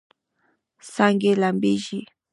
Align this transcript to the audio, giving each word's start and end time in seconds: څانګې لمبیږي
څانګې 0.93 1.31
لمبیږي 1.41 2.01